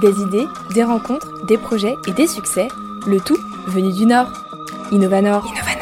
[0.00, 2.68] Des idées, des rencontres, des projets et des succès,
[3.06, 4.28] le tout venu du Nord.
[4.92, 5.44] Innovanor.
[5.46, 5.80] Innovanor.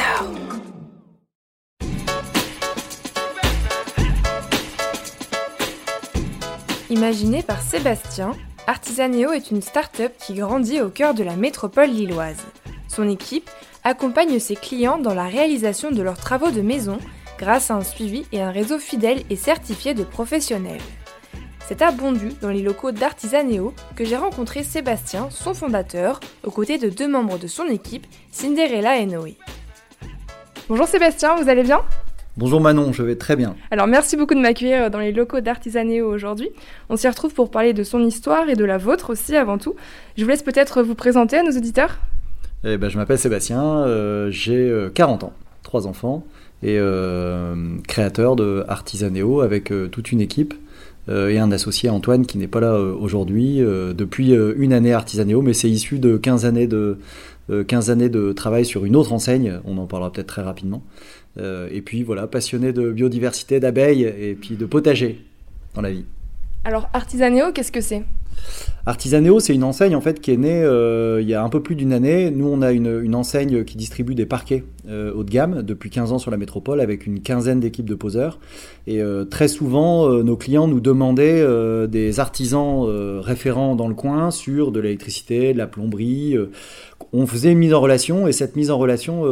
[6.91, 8.33] Imaginé par Sébastien,
[8.67, 12.45] Artisaneo est une start-up qui grandit au cœur de la métropole lilloise.
[12.89, 13.49] Son équipe
[13.85, 16.99] accompagne ses clients dans la réalisation de leurs travaux de maison
[17.39, 20.81] grâce à un suivi et un réseau fidèle et certifié de professionnels.
[21.69, 26.79] C'est à Bondu, dans les locaux d'Artisaneo, que j'ai rencontré Sébastien, son fondateur, aux côtés
[26.79, 29.37] de deux membres de son équipe, Cinderella et Noé.
[30.71, 31.83] Bonjour Sébastien, vous allez bien?
[32.39, 33.55] Bonjour Manon, je vais très bien.
[33.71, 36.49] Alors merci beaucoup de m'accueillir dans les locaux d'Artisaneo aujourd'hui.
[36.89, 39.77] On s'y retrouve pour parler de son histoire et de la vôtre aussi avant tout.
[40.17, 41.99] Je vous laisse peut-être vous présenter à nos auditeurs.
[42.65, 45.33] Eh ben, je m'appelle Sébastien, euh, j'ai 40 euh, ans,
[45.65, 46.25] trois enfants
[46.63, 50.55] et euh, créateur de Artisaneo avec toute une équipe
[51.09, 55.71] et un associé Antoine qui n'est pas là aujourd'hui depuis une année Artisaneo, mais c'est
[55.71, 56.99] issu de 15 années de,
[57.67, 60.83] 15 années de travail sur une autre enseigne, on en parlera peut-être très rapidement.
[61.39, 65.25] et puis voilà, passionné de biodiversité, d'abeilles et puis de potager
[65.75, 66.05] dans la vie.
[66.65, 68.05] Alors Artisaneo, qu'est-ce que c'est?
[68.87, 71.63] Artisaneo, c'est une enseigne en fait qui est née euh, il y a un peu
[71.63, 72.31] plus d'une année.
[72.31, 76.13] Nous, on a une, enseigne qui distribue des parquets euh, haut de gamme depuis 15
[76.13, 78.39] ans sur la métropole avec une quinzaine d'équipes de poseurs.
[78.87, 81.47] Et euh, très souvent, nos clients nous demandaient
[81.89, 82.87] des artisans
[83.21, 86.37] référents dans le coin sur de l'électricité, de la plomberie.
[87.13, 89.25] On faisait une mise en relation et cette mise en relation,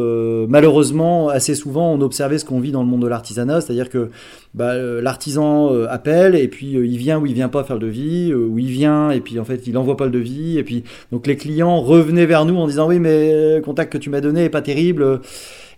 [0.48, 4.10] malheureusement, assez souvent, on observait ce qu'on vit dans le monde de l'artisanat, c'est-à-dire que
[4.54, 8.58] bah, l'artisan appelle et puis il vient ou il vient pas faire le devis, ou
[8.58, 11.36] il vient et puis en fait il envoie pas le devis et puis donc les
[11.36, 14.50] clients revenaient vers nous en disant oui mais le contact que tu m'as donné est
[14.50, 15.20] pas terrible.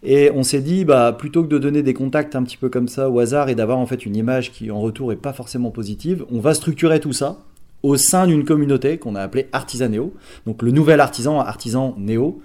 [0.04, 2.88] Et on s'est dit bah plutôt que de donner des contacts un petit peu comme
[2.88, 5.70] ça au hasard et d'avoir en fait une image qui en retour est pas forcément
[5.70, 7.38] positive, on va structurer tout ça
[7.82, 10.12] au sein d'une communauté qu'on a appelée Artisaneo,
[10.46, 12.40] donc le nouvel artisan, artisan néo,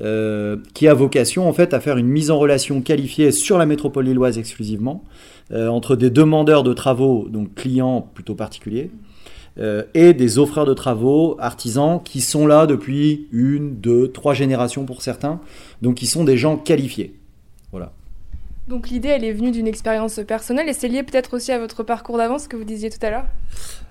[0.00, 3.66] euh, qui a vocation en fait à faire une mise en relation qualifiée sur la
[3.66, 5.04] métropole lilloise exclusivement,
[5.52, 8.90] euh, entre des demandeurs de travaux, donc clients plutôt particuliers,
[9.58, 14.86] euh, et des offreurs de travaux, artisans, qui sont là depuis une, deux, trois générations
[14.86, 15.40] pour certains,
[15.82, 17.14] donc qui sont des gens qualifiés.
[17.70, 17.92] Voilà.
[18.68, 21.82] Donc l'idée, elle est venue d'une expérience personnelle et c'est lié peut-être aussi à votre
[21.82, 23.24] parcours d'avant, ce que vous disiez tout à l'heure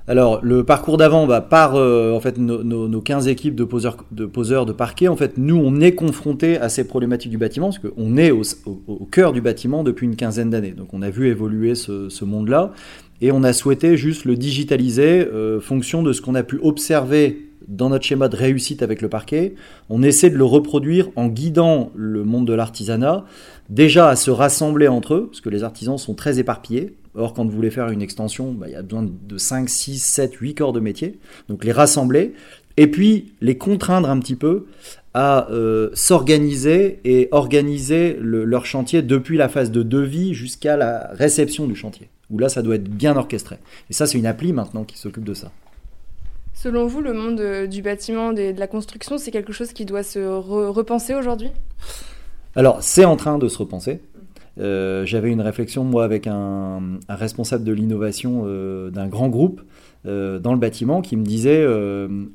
[0.08, 4.26] Alors le parcours d'avant, bah, par euh, en fait, nos, 15 équipes de poseurs, de
[4.26, 7.80] poseurs de parquet, en fait, nous, on est confrontés à ces problématiques du bâtiment, parce
[7.80, 8.44] qu'on est au,
[9.12, 10.72] cœur du bâtiment depuis une quinzaine d'années.
[10.72, 12.72] Donc on a vu évoluer ce, monde-là
[13.20, 17.51] et on a souhaité juste le digitaliser euh, fonction de ce qu'on a pu observer
[17.72, 19.56] dans notre schéma de réussite avec le parquet.
[19.90, 23.26] On essaie de le reproduire en guidant le monde de l'artisanat
[23.70, 26.96] déjà à se rassembler entre eux, parce que les artisans sont très éparpillés.
[27.16, 30.00] Or, quand vous voulez faire une extension, bah, il y a besoin de 5, 6,
[30.00, 31.20] 7, 8 corps de métier.
[31.50, 32.34] Donc les rassembler,
[32.78, 34.66] et puis les contraindre un petit peu
[35.14, 41.68] à euh, s'organiser et organiser leur chantier depuis la phase de devis jusqu'à la réception
[41.68, 43.58] du chantier où là, ça doit être bien orchestré.
[43.90, 45.52] Et ça, c'est une appli maintenant qui s'occupe de ça.
[46.62, 50.04] Selon vous, le monde euh, du bâtiment, de la construction, c'est quelque chose qui doit
[50.04, 51.50] se repenser aujourd'hui?
[52.56, 54.00] Alors, c'est en train de se repenser.
[54.60, 59.64] Euh, j'avais une réflexion, moi, avec un, responsable de l'innovation euh, d'un grand groupe
[60.04, 61.64] dans le bâtiment qui me disait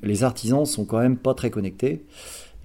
[0.05, 2.05] les artisans sont quand même pas très connectés.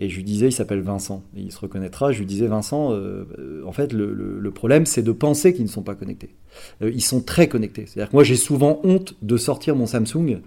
[0.03, 2.11] Et je lui disais, il s'appelle Vincent, et il se reconnaîtra.
[2.11, 5.69] Je lui disais, Vincent, euh, euh, en fait, le, problème, c'est de penser qu'ils ne
[5.69, 6.29] sont pas connectés.
[6.81, 7.85] Euh, ils sont très connectés.
[7.85, 10.39] C'est-à-dire que moi, j'ai souvent honte de sortir mon Samsung,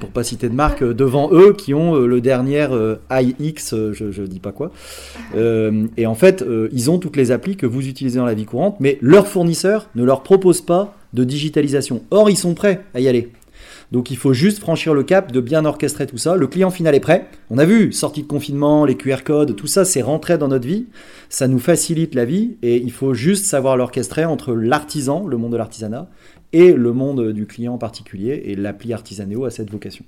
[0.00, 2.66] pour pas citer de marque, devant eux qui ont le dernier
[3.08, 4.72] iX, je ne dis pas quoi.
[5.36, 8.78] et en fait, ils ont toutes les applis que vous utilisez dans la vie courante,
[8.80, 12.02] mais leur fournisseur ne leur propose pas de digitalisation.
[12.10, 13.30] Or, ils sont prêts à y aller.
[13.92, 16.36] Donc il faut juste franchir le cap de bien orchestrer tout ça.
[16.36, 17.26] Le client final est prêt.
[17.50, 20.66] On a vu, sortie de confinement, les QR codes, tout ça, c'est rentré dans notre
[20.66, 20.86] vie.
[21.28, 25.52] Ça nous facilite la vie et il faut juste savoir l'orchestrer entre l'artisan, le monde
[25.52, 26.08] de l'artisanat,
[26.52, 28.42] et le monde du client particulier.
[28.46, 30.04] Et l'appli Artisaneo a cette vocation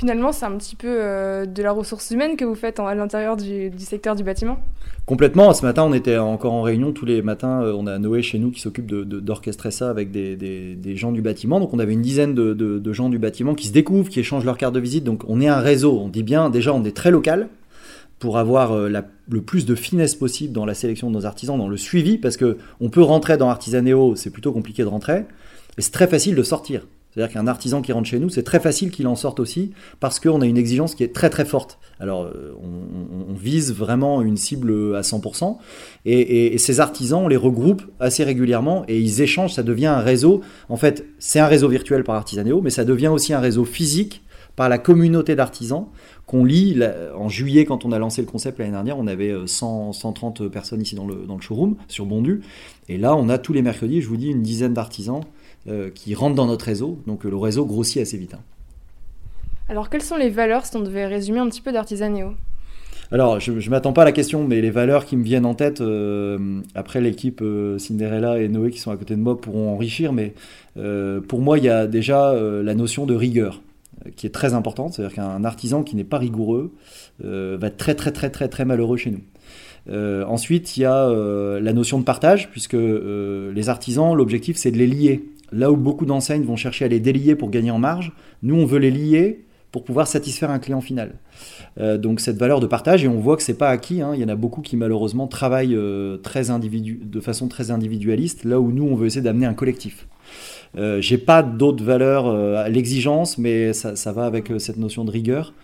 [0.00, 3.36] finalement, c'est un petit peu euh, de la ressource humaine que vous faites à l'intérieur
[3.36, 4.58] du, secteur du bâtiment
[5.04, 5.52] Complètement.
[5.52, 7.62] Ce matin, on était encore en réunion tous les matins.
[7.62, 11.60] Euh, on a Noé chez nous qui s'occupe d'orchestrer ça avec des, gens du bâtiment.
[11.60, 14.56] Donc, on avait une dizaine de, gens du bâtiment qui se découvrent, qui échangent leur
[14.56, 15.04] carte de visite.
[15.04, 16.00] Donc, on est un réseau.
[16.00, 17.50] On dit bien, déjà, on est très local
[18.18, 18.90] pour avoir euh,
[19.28, 22.38] le plus de finesse possible dans la sélection de nos artisans, dans le suivi, parce
[22.38, 25.24] que on peut rentrer dans Artisaneo, c'est plutôt compliqué de rentrer,
[25.76, 26.86] et c'est très facile de sortir.
[27.12, 30.20] C'est-à-dire qu'un artisan qui rentre chez nous, c'est très facile qu'il en sorte aussi parce
[30.20, 31.78] qu'on a une exigence qui est très très forte.
[31.98, 35.56] Alors euh, on, vise vraiment une cible à 100%
[36.04, 40.42] et, ces artisans, on les regroupe assez régulièrement et ils échangent, ça devient un réseau.
[40.68, 44.22] En fait, c'est un réseau virtuel par Artisaneo, mais ça devient aussi un réseau physique
[44.56, 45.86] par la communauté d'artisans
[46.26, 46.78] qu'on lit.
[47.16, 50.82] En juillet, quand on a lancé le concept l'année dernière, on avait 100, 130 personnes
[50.82, 52.42] ici dans le, dans le showroom, sur Bondu.
[52.88, 55.22] Et là, on a tous les mercredis, je vous dis, une dizaine d'artisans
[55.94, 56.98] qui rentrent dans notre réseau.
[57.06, 58.34] Donc le réseau grossit assez vite.
[58.34, 58.40] Hein.
[59.68, 62.34] Alors, quelles sont les valeurs, si on devait résumer un petit peu d'Artisanéo
[63.12, 65.54] alors, je ne m'attends pas à la question, mais les valeurs qui me viennent en
[65.54, 69.68] tête, euh, après l'équipe euh, Cinderella et Noé qui sont à côté de moi pourront
[69.74, 70.34] enrichir, mais
[70.76, 73.62] euh, pour moi, il y a déjà la notion de rigueur
[74.14, 74.94] qui est très importante.
[74.94, 76.72] C'est-à-dire qu'un artisan qui n'est pas rigoureux
[77.18, 80.24] va être très, très, très, très, très malheureux chez nous.
[80.24, 81.08] ensuite, il y a
[81.60, 85.24] la notion de partage, puisque les artisans, l'objectif, c'est de les lier.
[85.52, 88.12] Là où beaucoup d'enseignes vont chercher à les délier pour gagner en marge,
[88.42, 91.14] nous, on veut les lier pour pouvoir satisfaire un client final.
[91.78, 94.12] Euh, donc cette valeur de partage, et on voit que c'est pas acquis, hein.
[94.14, 98.44] il y en a beaucoup qui malheureusement travaillent euh, très individu de façon très individualiste,
[98.44, 100.08] là où nous on veut essayer d'amener un collectif.
[100.76, 105.54] Euh, j'ai pas d'autres valeurs à l'exigence, mais ça, va avec cette notion de rigueur.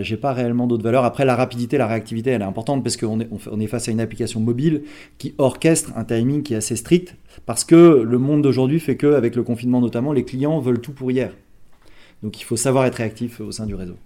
[0.00, 1.04] j'ai pas réellement d'autres valeurs.
[1.04, 4.40] Après, la rapidité, la réactivité, elle est importante parce qu'on est, face à une application
[4.40, 4.82] mobile
[5.18, 7.16] qui orchestre un timing qui est assez strict
[7.46, 10.92] parce que le monde d'aujourd'hui fait que, avec le confinement notamment, les clients veulent tout
[10.92, 11.30] pour hier.
[12.22, 13.96] Donc il faut savoir être réactif au sein du réseau.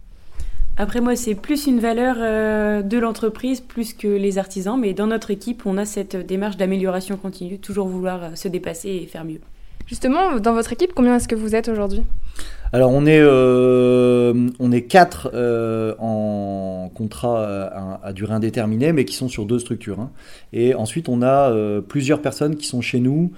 [0.81, 5.09] Après moi, c'est plus une valeur euh, de l'entreprise plus que les artisans, mais dans
[5.09, 9.25] notre équipe, on a cette démarche d'amélioration continue, toujours vouloir euh, se dépasser et faire
[9.25, 9.41] mieux.
[9.89, 12.03] Justement, dans votre équipe, combien est-ce que vous êtes aujourd'hui?
[12.75, 19.15] Alors on est, euh, on est quatre euh, en contrat à, durée indéterminée, mais qui
[19.15, 19.99] sont sur deux structures.
[19.99, 20.11] Hein.
[20.53, 23.33] Et ensuite on a euh, plusieurs personnes qui sont chez nous,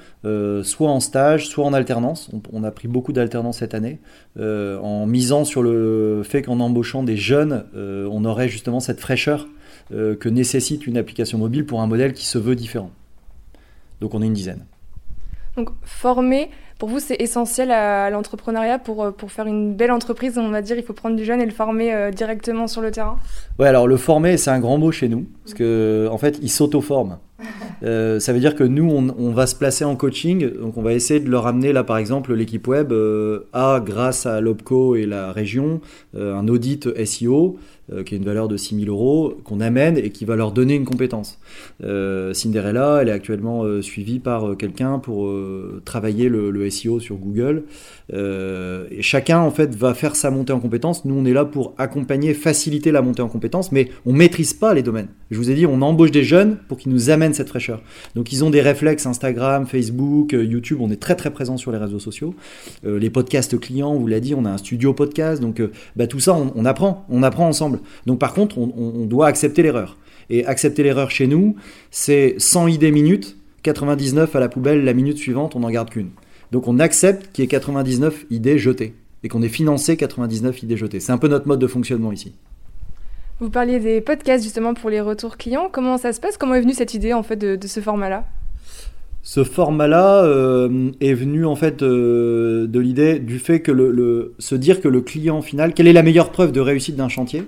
[0.64, 2.30] soit en stage, soit en alternance.
[2.52, 4.00] On, a pris beaucoup d'alternance cette année,
[4.36, 9.46] en misant sur le fait qu'en embauchant des jeunes, on aurait justement cette fraîcheur
[9.90, 12.90] que nécessite une application mobile pour un modèle qui se veut différent.
[14.00, 14.64] Donc on est une dizaine.
[15.56, 16.50] Donc former
[16.80, 20.38] pour vous, c'est essentiel à, l'entrepreneuriat pour, euh, pour faire une belle entreprise.
[20.38, 22.90] On va dire, il faut prendre du jeune et le former euh, directement sur le
[22.90, 23.18] terrain?
[23.58, 26.48] Ouais, alors le former, c'est un grand mot chez nous, parce que en fait, il
[26.48, 27.18] s'auto-forme.
[27.82, 30.92] Euh, ça veut dire que nous, on, va se placer en coaching, donc on va
[30.92, 32.92] essayer de leur amener là, par exemple, l'équipe web
[33.54, 35.80] à, grâce à l'OPCO et la région,
[36.14, 37.58] un audit SEO
[37.92, 40.74] euh, qui a une valeur de 6000 euros, qu'on amène et qui va leur donner
[40.74, 41.38] une compétence.
[41.82, 45.32] Euh, Cinderella, elle est actuellement euh, suivie par quelqu'un pour
[45.84, 47.64] travailler le, SEO sur Google.
[49.00, 51.04] chacun, en fait, va faire sa montée en compétence.
[51.04, 54.74] Nous, on est là pour accompagner, faciliter la montée en compétence, mais on maîtrise pas
[54.74, 55.08] les domaines.
[55.30, 57.82] Je vous ai dit, on embauche des jeunes pour qu'ils nous amènent cette fraîcheur.
[58.14, 60.78] Donc, ils ont des réflexes Instagram, Facebook, YouTube.
[60.80, 62.34] On est très, très présent sur les réseaux sociaux.
[62.84, 65.40] les podcasts clients, on vous l'a dit, on a un studio podcast.
[65.40, 65.62] Donc,
[65.96, 67.06] bah, tout ça, on apprend.
[67.08, 67.80] On apprend ensemble.
[68.06, 69.96] Donc par contre, on, doit accepter l'erreur.
[70.30, 71.56] Et accepter l'erreur chez nous,
[71.90, 76.10] c'est 100 idées minutes, 99 à la poubelle, la minute suivante, on n'en garde qu'une.
[76.52, 80.76] Donc on accepte qu'il y ait 99 idées jetées et qu'on ait financé 99 idées
[80.76, 81.00] jetées.
[81.00, 82.32] C'est un peu notre mode de fonctionnement ici.
[83.40, 85.70] Vous parliez des podcasts justement pour les retours clients.
[85.72, 86.36] Comment ça se passe?
[86.36, 88.24] Comment est venue cette idée en fait de, ce format-là?
[89.22, 94.54] Ce format-là euh, est venu en fait euh, de l'idée du fait que le, se
[94.54, 97.44] dire que le client final, quelle est la meilleure preuve de réussite d'un chantier?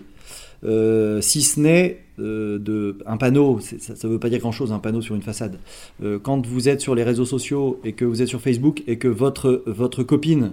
[0.64, 4.78] Euh, si ce n'est euh, de, un panneau, ça ne veut pas dire grand-chose, un
[4.78, 5.58] panneau sur une façade.
[6.02, 8.98] Euh, quand vous êtes sur les réseaux sociaux et que vous êtes sur Facebook et
[8.98, 10.52] que votre, votre copine,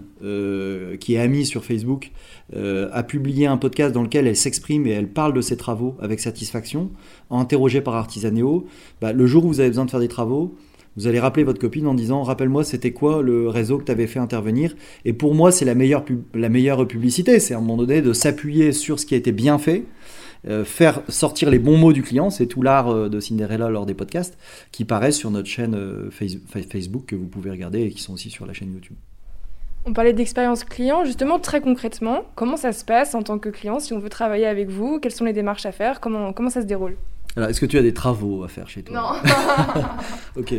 [1.00, 2.12] qui est amie sur Facebook,
[2.56, 6.20] a publié un podcast dans lequel elle s'exprime et elle parle de ses travaux avec
[6.20, 6.90] satisfaction,
[7.30, 8.66] interrogée par Artisaneo,
[9.02, 10.56] bah, le jour où vous avez besoin de faire des travaux,
[11.00, 14.06] vous allez rappeler votre copine en disant Rappelle-moi, c'était quoi le réseau que tu avais
[14.06, 14.76] fait intervenir
[15.06, 16.04] Et pour moi, c'est la meilleure,
[16.34, 17.40] la meilleure publicité.
[17.40, 19.86] C'est à un moment donné de s'appuyer sur ce qui a été bien fait.
[20.48, 23.86] Euh, faire sortir les bons mots du client, c'est tout l'art euh, de Cinderella lors
[23.86, 24.38] des podcasts
[24.74, 28.30] qui paraissent sur notre chaîne euh, Facebook que vous pouvez regarder et qui sont aussi
[28.30, 28.98] sur la chaîne YouTube.
[29.86, 33.80] On parlait d'expérience client, justement très concrètement, comment ça se passe en tant que client
[33.80, 35.00] si on veut travailler avec vous?
[35.00, 36.02] Quelles sont les démarches à faire?
[36.02, 36.98] Comment, comment ça se déroule?
[37.40, 39.82] Alors, est-ce que tu as des travaux à faire chez toi Non.
[40.42, 40.56] ok.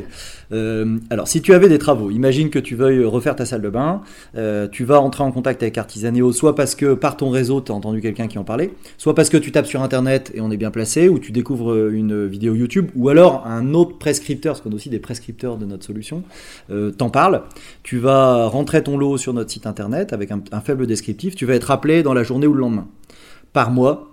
[0.51, 3.69] Euh, alors, si tu avais des travaux, imagine que tu veuilles refaire ta salle de
[3.69, 4.01] bain,
[4.35, 7.71] euh, tu vas entrer en contact avec Artisaneo, soit parce que par ton réseau, tu
[7.71, 10.51] as entendu quelqu'un qui en parlait, soit parce que tu tapes sur Internet et on
[10.51, 14.63] est bien placé, ou tu découvres une vidéo YouTube, ou alors un autre prescripteur, parce
[14.63, 16.23] qu'on a aussi des prescripteurs de notre solution,
[16.71, 17.43] euh, t'en parle.
[17.83, 21.45] Tu vas rentrer ton lot sur notre site Internet avec un, un faible descriptif, tu
[21.45, 22.89] vas être appelé dans la journée ou le lendemain.
[23.53, 24.10] Par mois,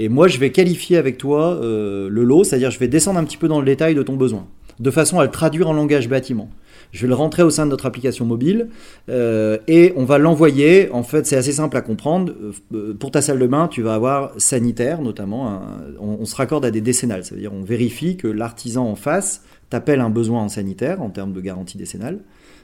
[0.00, 3.24] et moi, je vais qualifier avec toi euh, le lot, c'est-à-dire je vais descendre un
[3.24, 4.46] petit peu dans le détail de ton besoin,
[4.78, 6.48] de façon à le traduire en langage bâtiment.
[6.90, 8.70] Je vais le rentrer au sein de notre application mobile
[9.10, 10.90] euh, et on va l'envoyer.
[10.90, 12.32] En fait, c'est assez simple à comprendre.
[12.72, 15.60] Euh, pour ta salle de bain, tu vas avoir sanitaire, notamment.
[16.00, 20.08] on, se raccorde à des décennales, c'est-à-dire on vérifie que l'artisan en face t'appelle un
[20.08, 22.14] besoin en sanitaire en termes de garantie décennale.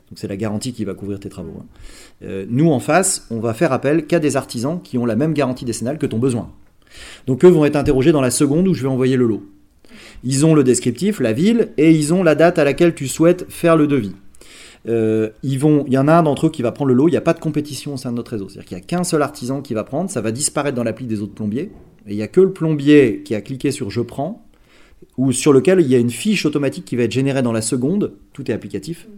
[0.09, 1.61] Donc c'est la garantie qui va couvrir tes travaux.
[1.61, 2.47] hein.
[2.49, 5.67] Nous, en face, on va faire appel qu'à des artisans qui ont la même garantie
[5.67, 6.51] décennale que ton besoin.
[7.27, 9.43] Donc eux vont être interrogés dans la seconde où je vais envoyer le lot.
[10.25, 13.47] Ils ont le descriptif, la ville, et ils ont la date à laquelle tu souhaites
[13.49, 14.13] faire le devis.
[14.89, 17.11] Euh, vont, il y en a un d'entre eux qui va prendre le lot, il
[17.11, 18.49] n'y a pas de compétition au sein de notre réseau.
[18.49, 21.07] C'est-à-dire qu'il n'y a qu'un seul artisan qui va prendre, ça va disparaître dans l'appli
[21.07, 21.71] des autres plombiers,
[22.07, 24.47] et il n'y a que le plombier qui a cliqué sur Je prends,
[25.17, 27.63] ou sur lequel il y a une fiche automatique qui va être générée dans la
[27.63, 29.09] seconde, tout est applicatif,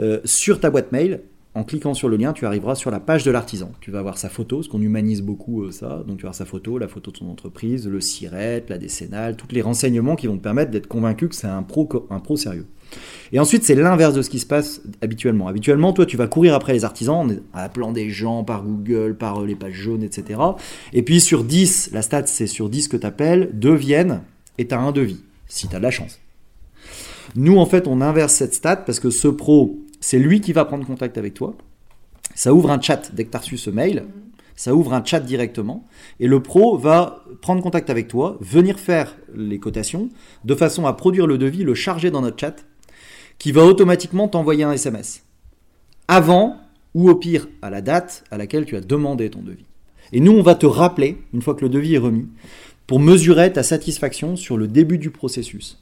[0.00, 1.20] euh, sur ta boîte mail.
[1.54, 3.72] En cliquant sur le lien, tu arriveras sur la page de l'artisan.
[3.80, 6.02] Tu vas avoir sa photo, parce qu'on humanise beaucoup euh, ça.
[6.06, 9.48] Donc tu vas sa photo, la photo de son entreprise, le SIRET, la décennale, tous
[9.50, 12.66] les renseignements qui vont te permettre d'être convaincu que c'est un pro, un pro sérieux.
[13.32, 15.46] Et ensuite, c'est l'inverse de ce qui se passe habituellement.
[15.46, 19.42] Habituellement, toi, tu vas courir après les artisans en appelant des gens par Google, par
[19.42, 20.40] euh, les pages jaunes, etc.
[20.94, 24.22] Et puis sur 10, la stat, c'est sur 10 que tu appelles, 2 viennent
[24.56, 26.18] et tu as un devis, si tu as de la chance.
[27.34, 30.64] Nous, en fait, on inverse cette stat parce que ce pro, c'est lui qui va
[30.64, 31.54] prendre contact avec toi.
[32.34, 34.04] Ça ouvre un chat dès que tu as reçu ce mail.
[34.56, 35.86] Ça ouvre un chat directement.
[36.18, 40.08] Et le pro va prendre contact avec toi, venir faire les cotations,
[40.44, 42.64] de façon à produire le devis, le charger dans notre chat,
[43.38, 45.22] qui va automatiquement t'envoyer un SMS.
[46.08, 46.56] Avant
[46.94, 49.66] ou au pire à la date à laquelle tu as demandé ton devis.
[50.12, 52.28] Et nous, on va te rappeler, une fois que le devis est remis,
[52.88, 55.81] pour mesurer ta satisfaction sur le début du processus.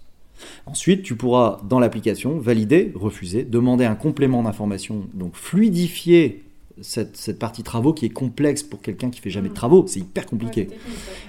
[0.66, 6.44] Ensuite, tu pourras, dans l'application, valider, refuser, demander un complément d'information, donc fluidifier
[6.80, 10.00] cette, cette partie travaux qui est complexe pour quelqu'un qui fait jamais de travaux, c'est
[10.00, 10.68] hyper compliqué.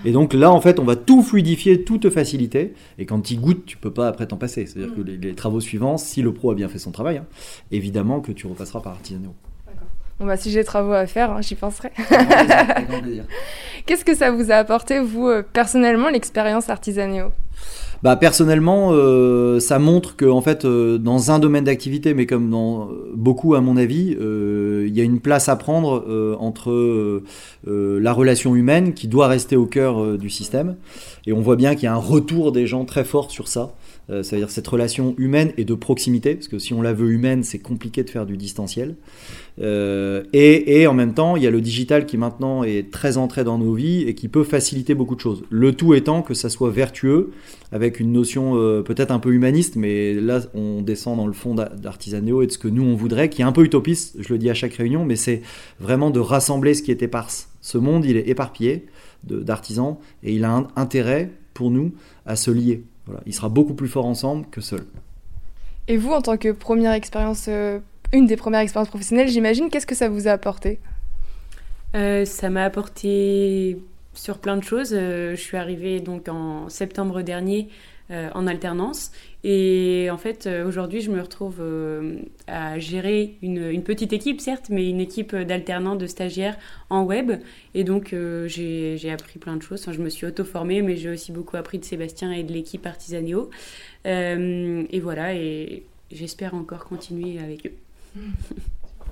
[0.06, 3.36] Et donc là, en fait, on va tout fluidifier, tout te faciliter, et quand tu
[3.36, 4.66] goûtes, tu peux pas après t'en passer.
[4.66, 7.26] C'est-à-dire que les, les travaux suivants, si le pro a bien fait son travail, hein,
[7.72, 9.34] évidemment que tu repasseras par Artisanio.
[10.22, 11.90] Bon bah si j'ai des travaux à faire, hein, j'y penserai.
[13.88, 17.32] Qu'est-ce que ça vous a apporté, vous, euh, personnellement, l'expérience Artisanio
[18.04, 22.52] Bah personnellement, euh, ça montre que en fait, euh, dans un domaine d'activité, mais comme
[22.52, 26.06] dans beaucoup à mon avis, euh, il y a une place à prendre
[26.40, 27.24] entre
[27.66, 30.76] la relation humaine qui doit rester au cœur du système,
[31.26, 33.74] et on voit bien qu'il y a un retour des gens très fort sur ça.
[34.12, 37.44] Euh, C'est-à-dire cette relation humaine et de proximité, parce que si on la veut humaine,
[37.44, 38.96] c'est compliqué de faire du distanciel.
[39.62, 43.44] Euh, et, en même temps, il y a le digital qui maintenant est très entré
[43.44, 45.44] dans nos vies et qui peut faciliter beaucoup de choses.
[45.50, 47.32] Le tout étant que ça soit vertueux,
[47.72, 51.56] avec une notion euh, peut-être un peu humaniste, mais là on descend dans le fond
[51.56, 54.34] d'A- d'Artisanio et de ce que nous on voudrait, qui est un peu utopiste, je
[54.34, 55.42] le dis à chaque réunion, mais c'est
[55.80, 57.50] vraiment de rassembler ce qui est éparse.
[57.62, 58.88] Ce monde, il est éparpillé
[59.24, 61.94] d'artisans et il a un intérêt pour nous
[62.26, 62.84] à se lier.
[63.12, 63.24] Voilà.
[63.26, 64.86] Il sera beaucoup plus fort ensemble que seul.
[65.88, 67.80] Et vous, en tant que première expérience, euh,
[68.14, 70.80] une des premières expériences professionnelles, j'imagine, qu'est-ce que ça vous a apporté?
[71.94, 73.78] Euh, ça m'a apporté
[74.14, 74.92] sur plein de choses.
[74.94, 77.68] Euh, je suis arrivée donc en septembre dernier
[78.12, 79.12] euh, en alternance.
[79.44, 84.68] Et en fait euh, aujourd'hui je me retrouve euh, à gérer une, petite équipe certes
[84.70, 86.58] mais une équipe d'alternants, de stagiaires
[86.90, 87.32] en web.
[87.74, 88.14] Et donc
[88.48, 89.82] j'ai appris plein de choses.
[89.82, 92.86] Enfin, je me suis auto-formée mais j'ai aussi beaucoup appris de Sébastien et de l'équipe
[92.86, 93.50] Artisanio.
[94.06, 97.74] Euh, et voilà et j'espère encore continuer avec eux.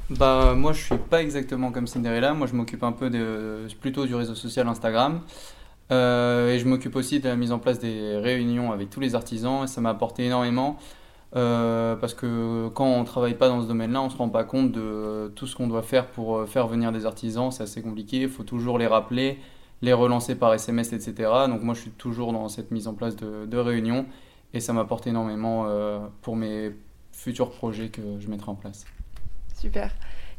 [0.09, 4.07] Bah moi je suis pas exactement comme Cinderella, moi je m'occupe un peu de, plutôt
[4.07, 5.21] du réseau social Instagram
[5.91, 9.15] Euh, et je m'occupe aussi de la mise en place des réunions avec tous les
[9.15, 10.77] artisans et ça m'a apporté énormément
[11.35, 14.71] euh, parce que quand on travaille pas dans ce domaine-là on se rend pas compte
[14.71, 18.21] de tout ce qu'on doit faire pour euh, faire venir des artisans, c'est assez compliqué,
[18.21, 19.39] il faut toujours les rappeler,
[19.81, 21.31] les relancer par SMS etc.
[21.47, 24.05] Donc moi je suis toujours dans cette mise en place de, réunions
[24.53, 25.67] et ça m'apporte énormément
[26.21, 26.71] pour mes
[27.11, 28.85] futurs projets que je mettrai en place.
[29.55, 29.91] Super.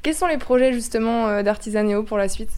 [0.02, 2.50] Quels sont les projets justement d'Artisanio pour la suite?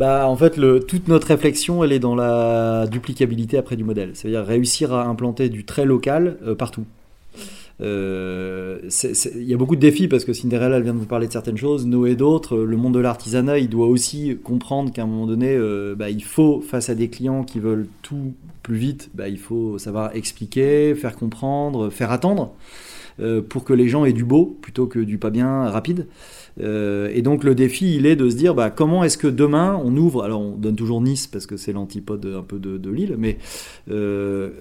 [0.00, 4.12] Bah, en fait, toute notre réflexion, elle est dans la duplicabilité après du modèle.
[4.14, 6.86] C'est-à-dire réussir à implanter du très local euh, partout.
[7.80, 8.78] Euh,
[9.34, 11.56] Il y a beaucoup de défis parce que Cinderella vient de vous parler de certaines
[11.56, 12.58] choses, Noé d'autres.
[12.58, 16.22] Le monde de l'artisanat, il doit aussi comprendre qu'à un moment donné, euh, bah, il
[16.22, 20.94] faut, face à des clients qui veulent tout plus vite, bah, il faut savoir expliquer,
[20.94, 22.52] faire comprendre, faire attendre
[23.20, 26.06] euh, pour que les gens aient du beau plutôt que du pas bien rapide.
[26.62, 29.96] Et donc le défi, il est de se dire bah, comment est-ce que demain on
[29.96, 33.38] ouvre, alors on donne toujours Nice parce que c'est l'antipode un peu de, Lille, mais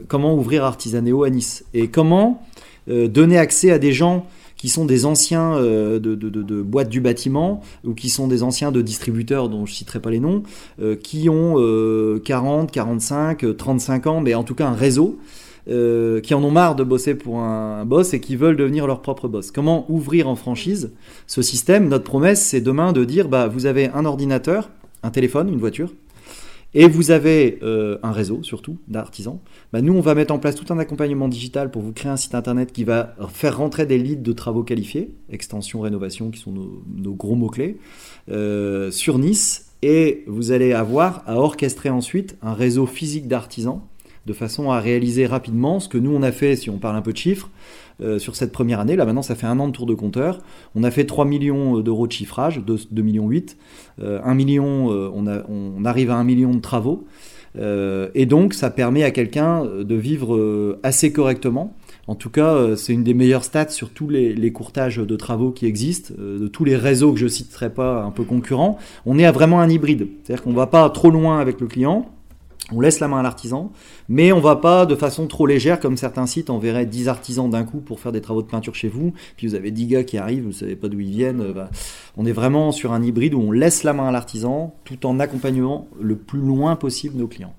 [0.08, 1.66] comment ouvrir Artisanéo à Nice?
[1.74, 2.42] Et comment
[2.88, 4.26] donner accès à des gens
[4.60, 8.82] qui sont des anciens euh, de, boîtes du bâtiment ou qui sont des anciens de
[8.82, 10.44] distributeurs dont je citerai pas les noms,
[10.82, 15.18] euh, qui ont euh, 40, 45, euh, 35 ans, mais en tout cas un réseau
[15.70, 18.86] euh, qui en ont marre de bosser pour un, un boss et qui veulent devenir
[18.86, 19.50] leur propre boss.
[19.52, 20.92] Comment ouvrir en franchise
[21.26, 21.88] ce système?
[21.88, 24.70] Notre promesse, c'est demain de dire bah, vous avez un ordinateur,
[25.04, 25.94] un téléphone, une voiture,
[26.74, 29.40] et vous avez euh, un réseau surtout d'artisans,
[29.74, 32.18] bah, nous on va mettre en place tout un accompagnement digital pour vous créer un
[32.18, 36.52] site internet qui va faire rentrer des leads de travaux qualifiés, extension, rénovation qui sont
[36.52, 37.78] nos, gros mots-clés,
[38.30, 39.66] euh, sur Nice.
[39.82, 43.82] Et vous allez avoir à orchestrer ensuite un réseau physique d'artisans
[44.26, 47.02] de façon à réaliser rapidement ce que nous on a fait, si on parle un
[47.02, 47.50] peu de chiffres,
[48.02, 48.96] euh, sur cette première année.
[48.96, 50.40] Là maintenant ça fait un an de tour de compteur.
[50.74, 53.58] On a fait 3 millions d'euros de chiffrage, 2, millions 8.
[54.02, 57.06] 1 euh, million, euh, on, on, arrive à 1 million de travaux.
[57.58, 61.76] et donc ça permet à quelqu'un de vivre assez correctement.
[62.08, 65.66] En tout cas, c'est une des meilleures stats sur tous les, courtages de travaux qui
[65.66, 68.78] existent, de tous les réseaux que je citerai pas un peu concurrents.
[69.06, 71.68] On est à vraiment un hybride, c'est-à-dire qu'on ne va pas trop loin avec le
[71.68, 72.10] client,
[72.72, 73.72] on laisse la main à l'artisan,
[74.08, 77.64] mais on va pas de façon trop légère comme certains sites enverraient 10 artisans d'un
[77.64, 80.18] coup pour faire des travaux de peinture chez vous, puis vous avez 10 gars qui
[80.18, 81.42] arrivent, vous savez pas d'où ils viennent.
[81.42, 81.70] Euh, bah,
[82.18, 85.20] on est vraiment sur un hybride où on laisse la main à l'artisan tout en
[85.20, 87.54] accompagnant le plus loin possible nos clients.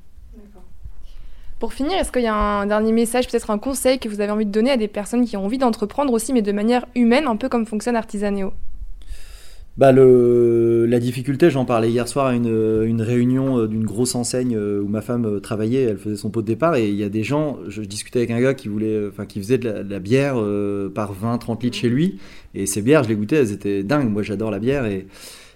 [1.58, 4.32] Pour finir, est-ce qu'il y a un dernier message, peut-être un conseil que vous avez
[4.32, 7.26] envie de donner à des personnes qui ont envie d'entreprendre aussi, mais de manière humaine,
[7.26, 8.54] un peu comme fonctionne Artisaneo?
[9.76, 14.14] Bah le, la difficulté, j'en parlais hier soir à une, une réunion euh, d'une grosse
[14.14, 16.96] enseigne euh, où ma femme euh, travaillait, elle faisait son pot de départ et il
[16.96, 19.70] y a des gens, je, discutais avec un gars qui voulait, enfin qui faisait de
[19.88, 20.34] la, bière
[20.94, 22.18] par 20-30 litres chez lui
[22.54, 24.10] et ces bières, je les goûtais, elles étaient dingues.
[24.10, 25.06] Moi, j'adore la bière et,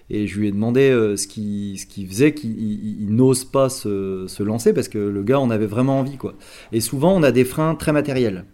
[0.09, 4.43] et je lui ai demandé ce qui ce qui faisait qu'il n'ose pas se, se
[4.43, 6.35] lancer parce que le gars en avait vraiment envie quoi.
[6.71, 8.45] Et souvent, on a des freins très matériels.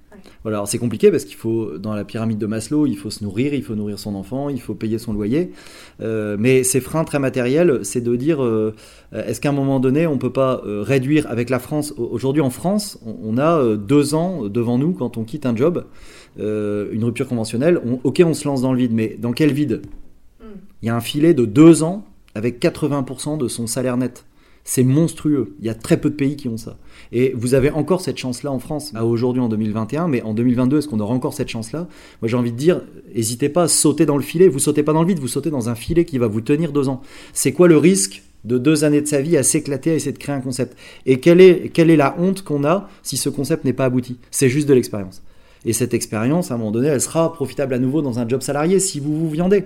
[0.44, 3.54] Voilà, c'est compliqué parce qu'il faut, dans la pyramide de Maslow, il faut se nourrir,
[3.54, 5.52] il faut nourrir son enfant, il faut payer son loyer.
[6.02, 8.74] Euh, mais ces freins très matériels, c'est de dire, euh,
[9.14, 12.42] est-ce qu'à un moment donné, on ne peut pas euh, réduire avec la France Aujourd'hui,
[12.42, 15.86] en France, on, a deux ans devant nous quand on quitte un job,
[16.38, 17.80] une rupture conventionnelle.
[18.04, 19.84] ok, on se lance dans le vide, mais dans quel vide?
[20.40, 20.58] Hmm.
[20.82, 24.26] Il y a un filet de deux ans avec 80% de son salaire net.
[24.64, 25.56] C'est monstrueux.
[25.60, 26.78] Il y a très peu de pays qui ont ça.
[27.12, 30.88] Et vous avez encore cette chance-là en France, aujourd'hui en 2021, mais en 2022, est-ce
[30.88, 31.88] qu'on aura encore cette chance-là?
[32.22, 32.82] Moi j'ai envie de dire,
[33.16, 34.48] n'hésitez pas à sauter dans le filet.
[34.48, 36.72] Vous sautez pas dans le vide, vous sautez dans un filet qui va vous tenir
[36.72, 37.02] deux ans.
[37.34, 40.18] C'est quoi le risque de deux années de sa vie à s'éclater, à essayer de
[40.18, 40.78] créer un concept?
[41.06, 44.18] Et quelle est, quelle est la honte qu'on a si ce concept n'est pas abouti?
[44.32, 45.22] C'est juste de l'expérience.
[45.64, 48.42] Et cette expérience, à un moment donné, elle sera profitable à nouveau dans un job
[48.42, 49.66] salarié si vous vous viandez.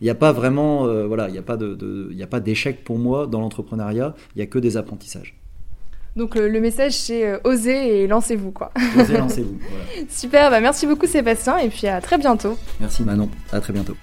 [0.00, 2.40] Il n'y a pas vraiment, euh, voilà, il n'y a pas de, il a pas
[2.40, 4.14] d'échec pour moi dans l'entrepreneuriat.
[4.34, 5.36] Il n'y a que des apprentissages.
[6.16, 8.70] Donc le, message c'est euh, osez et lancez-vous quoi.
[8.96, 9.58] Osez, lancez-vous.
[10.08, 12.56] Super, bah merci beaucoup Sébastien et puis à très bientôt.
[12.80, 13.96] Merci Manon, à très bientôt.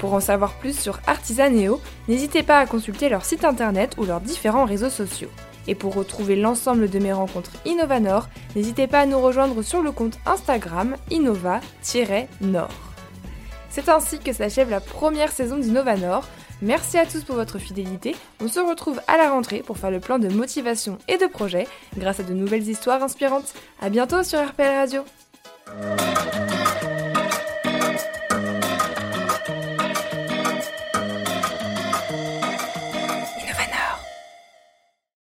[0.00, 4.20] Pour en savoir plus sur Artisaneo, n'hésitez pas à consulter leur site internet ou leurs
[4.20, 5.30] différents réseaux sociaux.
[5.68, 9.92] Et pour retrouver l'ensemble de mes rencontres Innovanor, n'hésitez pas à nous rejoindre sur le
[9.92, 12.87] compte Instagram innova-nord.
[13.78, 16.26] C'est ainsi que s'achève la première saison d'Innovanor.
[16.62, 18.16] Merci à tous pour votre fidélité.
[18.42, 21.68] On se retrouve à la rentrée pour faire le plan de motivation et de projet
[21.96, 23.54] grâce à de nouvelles histoires inspirantes.
[23.80, 25.04] A bientôt sur RPL Radio.